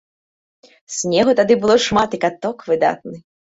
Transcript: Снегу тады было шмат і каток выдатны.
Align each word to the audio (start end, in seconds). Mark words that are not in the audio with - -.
Снегу 0.95 1.37
тады 1.41 1.59
было 1.67 1.77
шмат 1.87 2.09
і 2.21 2.23
каток 2.27 2.69
выдатны. 2.75 3.27